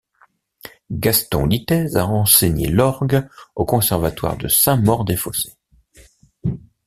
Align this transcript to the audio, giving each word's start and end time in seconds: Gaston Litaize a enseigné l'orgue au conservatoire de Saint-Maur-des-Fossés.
Gaston 0.91 1.45
Litaize 1.45 1.95
a 1.95 2.07
enseigné 2.07 2.67
l'orgue 2.69 3.29
au 3.53 3.65
conservatoire 3.65 4.35
de 4.35 4.47
Saint-Maur-des-Fossés. 4.47 5.53